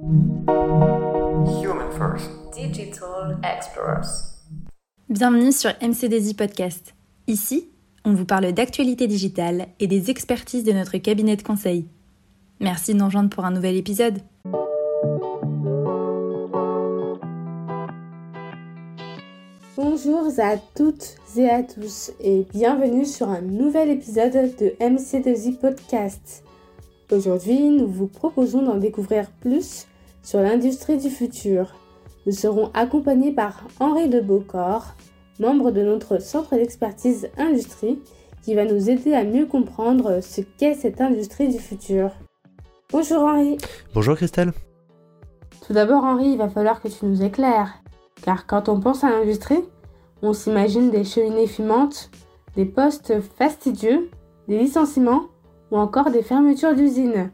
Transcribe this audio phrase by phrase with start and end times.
[0.00, 2.30] Human First.
[2.54, 4.36] Digital Explorers.
[5.08, 6.94] Bienvenue sur MCDZ Podcast.
[7.26, 7.68] Ici,
[8.04, 11.88] on vous parle d'actualité digitale et des expertises de notre cabinet de conseil.
[12.60, 14.20] Merci de nous rejoindre pour un nouvel épisode.
[19.76, 26.44] Bonjour à toutes et à tous et bienvenue sur un nouvel épisode de MC2I Podcast.
[27.10, 29.87] Aujourd'hui, nous vous proposons d'en découvrir plus
[30.28, 31.74] sur l'industrie du futur.
[32.26, 34.94] Nous serons accompagnés par Henri de Beaucorps,
[35.40, 37.98] membre de notre centre d'expertise industrie,
[38.42, 42.10] qui va nous aider à mieux comprendre ce qu'est cette industrie du futur.
[42.92, 43.56] Bonjour Henri.
[43.94, 44.52] Bonjour Christelle.
[45.66, 47.82] Tout d'abord Henri, il va falloir que tu nous éclaires.
[48.20, 49.64] Car quand on pense à l'industrie,
[50.20, 52.10] on s'imagine des cheminées fumantes,
[52.54, 54.10] des postes fastidieux,
[54.46, 55.22] des licenciements
[55.70, 57.30] ou encore des fermetures d'usines.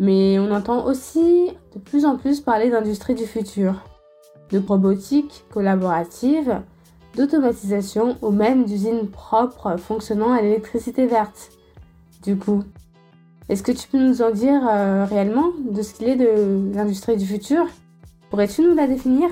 [0.00, 3.74] Mais on entend aussi de plus en plus parler d'industrie du futur,
[4.50, 6.62] de robotique collaborative,
[7.16, 11.50] d'automatisation ou même d'usines propres fonctionnant à l'électricité verte.
[12.22, 12.64] Du coup,
[13.50, 17.18] est-ce que tu peux nous en dire euh, réellement de ce qu'il est de l'industrie
[17.18, 17.66] du futur?
[18.30, 19.28] Pourrais-tu nous la définir?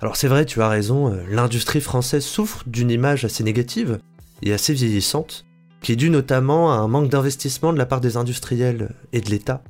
[0.00, 3.98] Alors c'est vrai, tu as raison, euh, l'industrie française souffre d'une image assez négative
[4.42, 5.46] et assez vieillissante,
[5.80, 9.30] qui est due notamment à un manque d'investissement de la part des industriels et de
[9.30, 9.64] l'État,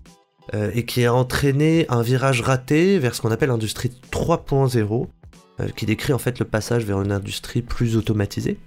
[0.55, 5.07] euh, et qui a entraîné un virage raté vers ce qu'on appelle l'industrie 3.0,
[5.77, 8.59] qui décrit en fait le passage vers une industrie plus automatisée,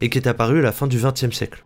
[0.00, 1.64] et qui est apparue à la fin du XXe siècle.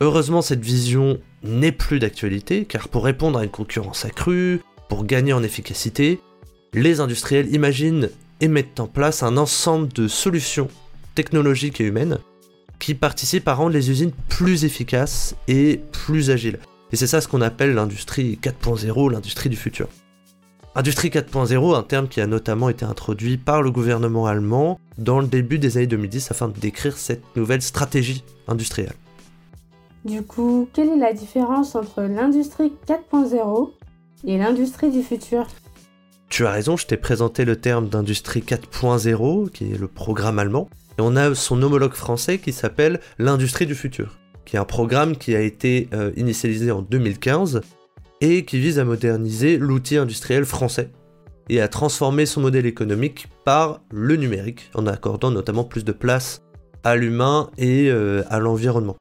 [0.00, 5.32] Heureusement, cette vision n'est plus d'actualité, car pour répondre à une concurrence accrue, pour gagner
[5.32, 6.20] en efficacité,
[6.74, 8.10] les industriels imaginent
[8.40, 10.68] et mettent en place un ensemble de solutions
[11.14, 12.18] technologiques et humaines
[12.78, 16.58] qui participent à rendre les usines plus efficaces et plus agiles.
[16.92, 19.88] Et c'est ça ce qu'on appelle l'industrie 4.0, l'industrie du futur.
[20.74, 25.26] Industrie 4.0, un terme qui a notamment été introduit par le gouvernement allemand dans le
[25.26, 28.94] début des années 2010 afin de décrire cette nouvelle stratégie industrielle.
[30.04, 33.70] Du coup, quelle est la différence entre l'industrie 4.0
[34.26, 35.46] et l'industrie du futur?
[36.28, 40.70] Tu as raison, je t'ai présenté le terme d'industrie 4.0, qui est le programme allemand,
[40.98, 44.18] et on a son homologue français qui s'appelle l'industrie du futur,
[44.52, 47.62] qui est un programme qui a été euh, initialisé en 2015
[48.20, 50.90] et qui vise à moderniser l'outil industriel français
[51.48, 56.42] et à transformer son modèle économique par le numérique, en accordant notamment plus de place
[56.84, 58.98] à l'humain et euh, à l'environnement.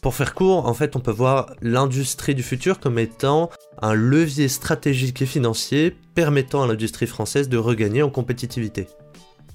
[0.00, 3.50] Pour faire court, en fait, on peut voir l'industrie du futur comme étant
[3.82, 8.86] un levier stratégique et financier permettant à l'industrie française de regagner en compétitivité.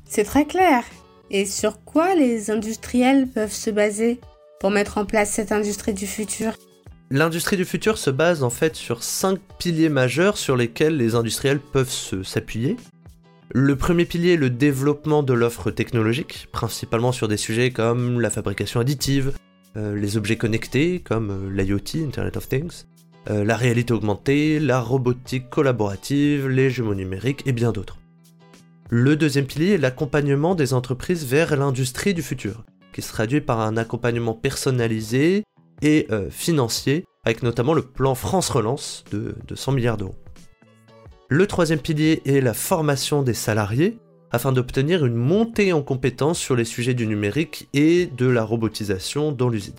[0.03, 0.83] C'est très clair.
[1.31, 4.19] Et sur quoi les industriels peuvent se baser?
[4.59, 6.53] Pour mettre en place cette industrie du futur
[7.11, 11.59] L'industrie du futur se base en fait sur cinq piliers majeurs sur lesquels les industriels
[11.59, 11.89] peuvent
[12.23, 12.77] s'appuyer.
[13.51, 18.29] Le premier pilier est le développement de l'offre technologique, principalement sur des sujets comme la
[18.29, 19.33] fabrication additive,
[19.75, 22.83] euh, les objets connectés comme euh, l'IoT, Internet of Things,
[23.31, 27.97] euh, la réalité augmentée, la robotique collaborative, les jumeaux numériques et bien d'autres.
[28.91, 33.59] Le deuxième pilier est l'accompagnement des entreprises vers l'industrie du futur, qui se traduit par
[33.59, 35.43] un accompagnement personnalisé
[35.81, 40.15] et financier, avec notamment le plan France Relance de, de 100 milliards d'euros.
[41.29, 43.99] Le troisième pilier est la formation des salariés,
[44.31, 49.31] afin d'obtenir une montée en compétences sur les sujets du numérique et de la robotisation
[49.31, 49.75] dans l'usine.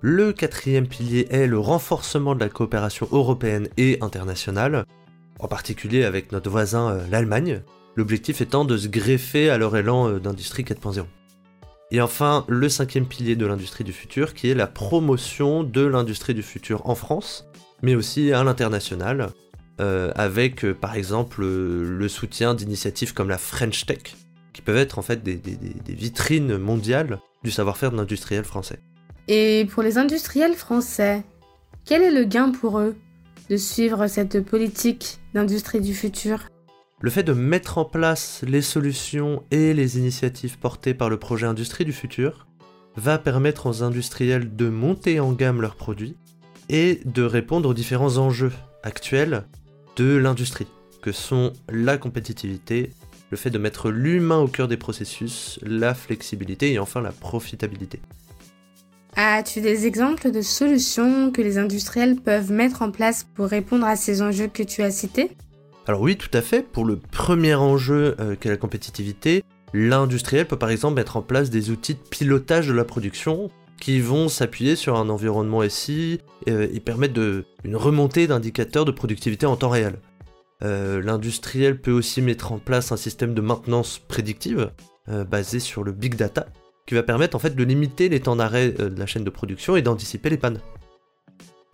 [0.00, 4.84] Le quatrième pilier est le renforcement de la coopération européenne et internationale,
[5.38, 7.62] en particulier avec notre voisin euh, l'Allemagne,
[7.96, 11.04] l'objectif étant de se greffer à leur élan euh, d'industrie 4.0.
[11.90, 16.34] Et enfin, le cinquième pilier de l'industrie du futur, qui est la promotion de l'industrie
[16.34, 17.46] du futur en France,
[17.82, 19.30] mais aussi à l'international,
[19.80, 24.16] euh, avec euh, par exemple le soutien d'initiatives comme la French Tech,
[24.52, 25.40] qui peuvent être en fait des,
[25.86, 28.80] vitrines mondiales du savoir-faire de l'industriel français.
[29.28, 31.24] Et pour les industriels français,
[31.84, 32.96] quel est le gain pour eux
[33.50, 36.48] de suivre cette politique d'industrie du futur?
[37.02, 41.46] Le fait de mettre en place les solutions et les initiatives portées par le projet
[41.46, 42.46] Industrie du futur
[42.96, 46.16] va permettre aux industriels de monter en gamme leurs produits
[46.70, 48.52] et de répondre aux différents enjeux
[48.82, 49.44] actuels
[49.96, 50.68] de l'industrie,
[51.02, 52.94] que sont la compétitivité,
[53.30, 58.00] le fait de mettre l'humain au cœur des processus, la flexibilité et enfin la profitabilité.
[59.16, 63.96] As-tu des exemples de solutions que les industriels peuvent mettre en place pour répondre à
[63.96, 65.36] ces enjeux que tu as cités?
[65.86, 66.62] Alors oui, tout à fait.
[66.62, 71.48] Pour le premier enjeu euh, qu'est la compétitivité, l'industriel peut par exemple mettre en place
[71.48, 73.50] des outils de pilotage de la production
[73.80, 77.20] qui vont s'appuyer sur un environnement SI euh, et permettre
[77.62, 80.00] une remontée d'indicateurs de productivité en temps réel.
[80.64, 84.70] Euh, l'industriel peut aussi mettre en place un système de maintenance prédictive
[85.30, 86.48] basé sur le big data
[86.84, 89.76] qui va permettre en fait de limiter les temps d'arrêt de la chaîne de production
[89.76, 90.58] et d'anticiper les pannes.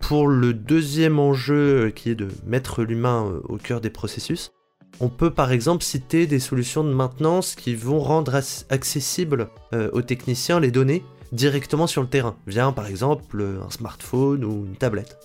[0.03, 4.53] Pour le deuxième enjeu qui est de mettre l'humain au cœur des processus,
[5.01, 8.35] on peut par exemple citer des solutions de maintenance qui vont rendre
[8.69, 11.03] accessibles aux techniciens les données
[11.33, 15.19] directement sur le terrain, via par exemple un smartphone ou une tablette.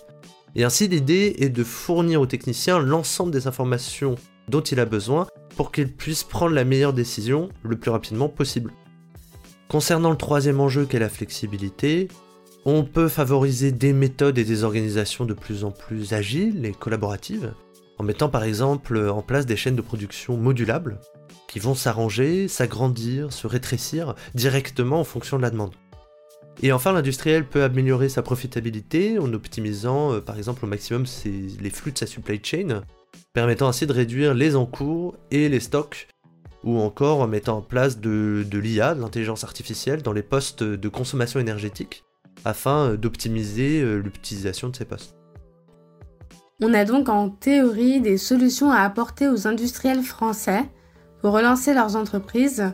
[0.55, 4.15] Et ainsi l'idée est de fournir au technicien l'ensemble des informations
[4.47, 5.27] dont il a besoin
[5.57, 8.71] pour qu'il puisse prendre la meilleure décision le plus rapidement possible.
[9.67, 12.07] Concernant le troisième enjeu qu'est la flexibilité,
[12.69, 17.53] on peut favoriser des méthodes et des organisations de plus en plus agiles et collaboratives,
[17.97, 20.99] en mettant par exemple en place des chaînes de production modulables,
[21.47, 25.75] qui vont s'arranger, s'agrandir, se rétrécir directement en fonction de la demande.
[26.61, 31.69] Et enfin, l'industriel peut améliorer sa profitabilité en optimisant euh, par exemple au maximum les
[31.69, 32.81] flux de sa supply chain,
[33.31, 36.09] permettant ainsi de réduire les encours et les stocks,
[36.65, 40.63] ou encore en mettant en place de, de l'IA, de l'intelligence artificielle, dans les postes
[40.63, 42.03] de consommation énergétique,
[42.45, 45.15] afin euh, d'optimiser euh, l'utilisation de ces postes.
[46.61, 50.63] On a donc en théorie des solutions à apporter aux industriels français
[51.21, 52.71] pour relancer leurs entreprises,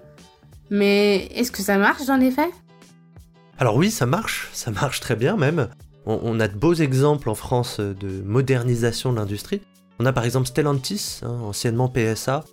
[0.69, 2.51] mais est-ce que ça marche dans les faits?
[3.57, 5.69] Alors oui, ça marche, ça marche très bien même.
[6.05, 9.61] On, a de beaux exemples en France de modernisation de l'industrie.
[9.99, 12.43] On a par exemple Stellantis, hein, anciennement PSA,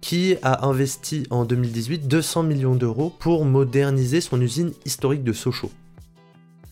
[0.00, 5.72] qui a investi en 2018 200 millions d'euros pour moderniser son usine historique de Sochaux.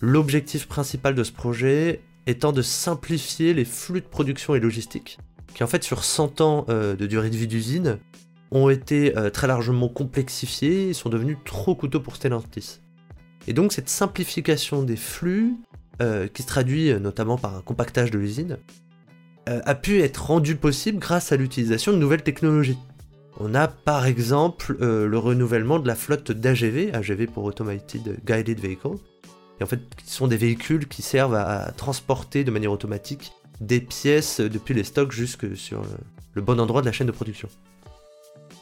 [0.03, 5.19] L'objectif principal de ce projet étant de simplifier les flux de production et logistique,
[5.55, 7.99] qui en fait sur 100 ans euh, de durée de vie d'usine
[8.51, 12.81] ont été euh, très largement complexifiés et sont devenus trop coûteux pour Stellantis.
[13.47, 15.57] Et donc cette simplification des flux,
[16.01, 18.59] euh, qui se traduit notamment par un compactage de l'usine,
[19.47, 22.79] a pu être rendue possible grâce à l'utilisation de nouvelles technologies.
[23.41, 28.99] On a par exemple le renouvellement de la flotte d'AGV, AGV pour Automated Guided Vehicle,
[29.61, 33.81] et en fait qui sont des véhicules qui servent à, transporter de manière automatique des
[33.81, 35.83] pièces depuis les stocks jusque sur
[36.35, 37.49] le, bon endroit de la chaîne de production.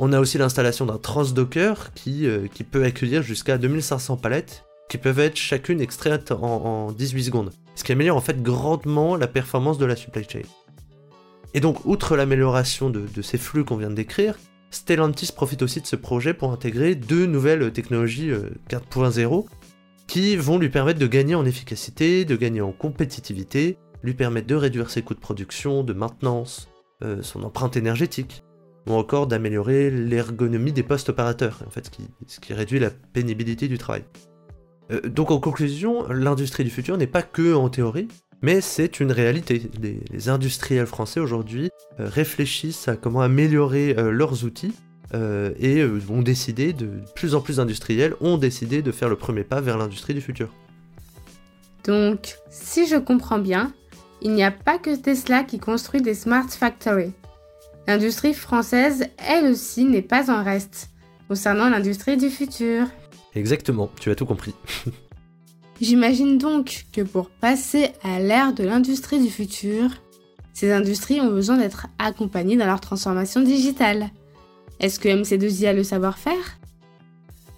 [0.01, 5.19] On a aussi l'installation d'un transdocker qui, qui peut accueillir jusqu'à 2500 palettes qui peuvent
[5.19, 9.87] être chacune extraites en, 18 secondes, ce qui améliore en fait grandement la performance de
[9.87, 10.43] la supply chain.
[11.55, 14.39] Et donc, outre l'amélioration de, ces flux qu'on vient de décrire,
[14.71, 18.31] Stellantis profite aussi de ce projet pour intégrer deux nouvelles technologies
[18.69, 19.43] 4.0 euh,
[20.09, 24.55] qui vont lui permettre de gagner en efficacité, de gagner en compétitivité, lui permettre de
[24.55, 26.69] réduire ses coûts de production, de maintenance,
[27.05, 28.43] euh, son empreinte énergétique,
[28.89, 31.63] ou encore d'améliorer l'ergonomie des postes opérateurs,
[32.27, 34.03] ce qui réduit la pénibilité du travail.
[34.91, 38.09] Euh, donc en conclusion, l'industrie du futur n'est pas que en théorie,
[38.41, 39.71] mais c'est une réalité.
[39.83, 41.69] Les, industriels français aujourd'hui
[42.01, 44.75] euh, réfléchissent à comment améliorer leurs outils
[45.15, 49.61] et ont décidé de, plus en plus d'industriels ont décidé de faire le premier pas
[49.61, 50.51] vers l'industrie du futur.
[51.85, 53.73] Donc, si je comprends bien,
[54.21, 57.13] il n'y a pas que Tesla qui construit des smart factories.
[57.87, 60.91] L'industrie française, elle aussi, n'est pas en reste
[61.29, 62.87] concernant l'industrie du futur.
[63.35, 64.55] Exactement, tu as tout compris.
[65.81, 69.91] J'imagine donc que pour passer à l'ère de l'industrie du futur,
[70.53, 74.11] ces industries ont besoin d'être accompagnées dans leur transformation digitale.
[74.81, 76.61] Est-ce que MC2I a le savoir-faire?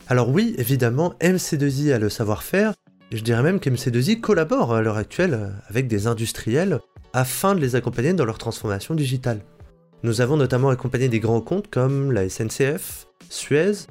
[0.09, 2.73] Alors oui, évidemment, MC2I a le savoir-faire,
[3.13, 6.81] et je dirais même qu'MC2I collabore à l'heure actuelle avec des industriels
[7.13, 9.41] afin de les accompagner dans leur transformation digitale.
[10.03, 13.87] Nous avons notamment accompagné des grands comptes comme la SNCF, Suez,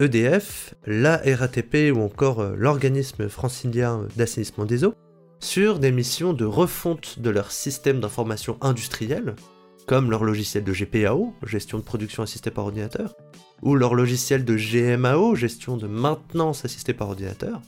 [0.00, 4.94] EDF, la RATP ou encore euh, l'organisme francilien d'assainissement des eaux
[5.38, 9.34] sur des missions de refonte de leur système d'information industrielle,
[9.86, 13.14] comme leur logiciel de GPAO, gestion de production assistée par ordinateur,
[13.62, 17.60] ou leur logiciel de GMAO, gestion de maintenance assistée par ordinateur.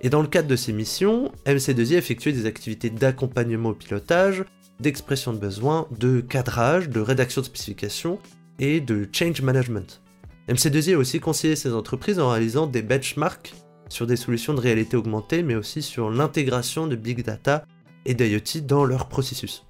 [0.00, 4.44] Et dans le cadre de ces missions, MC2I a effectué des activités d'accompagnement au pilotage,
[4.80, 8.18] d'expression de besoins, de cadrage, de rédaction de spécifications
[8.58, 10.02] et de change management.
[10.48, 13.54] MC2I a aussi conseillé ces entreprises en réalisant des benchmarks
[13.88, 17.64] sur des solutions de réalité augmentée, mais aussi sur l'intégration de big data
[18.04, 19.64] et d'IoT dans leur processus.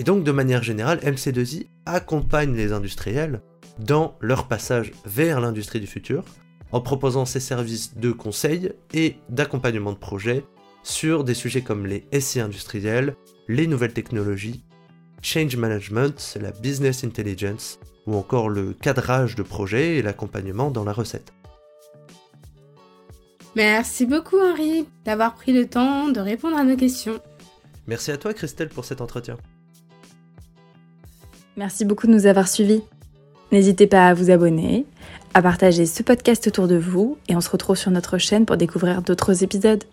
[0.00, 3.42] Et donc de manière générale, MC2I accompagne les industriels
[3.78, 6.24] dans leur passage vers l'industrie du futur,
[6.72, 10.42] en proposant ses services de conseil et d'accompagnement de projets
[10.82, 13.14] sur des sujets comme les SI industriels,
[13.46, 14.64] les nouvelles technologies,
[15.20, 20.94] change management, la business intelligence, ou encore le cadrage de projet et l'accompagnement dans la
[20.94, 21.34] recette.
[23.54, 27.20] Merci beaucoup Henri d'avoir pris le temps de répondre à nos questions.
[27.86, 29.36] Merci à toi Christelle pour cet entretien.
[31.60, 32.80] Merci beaucoup de nous avoir suivis.
[33.52, 34.86] N'hésitez pas à vous abonner,
[35.34, 38.56] à partager ce podcast autour de vous et on se retrouve sur notre chaîne pour
[38.56, 39.84] découvrir d'autres épisodes.